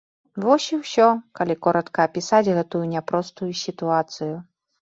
[0.45, 4.35] Вось і ўсё, калі коратка апісаць гэтую няпростую сітуацыю.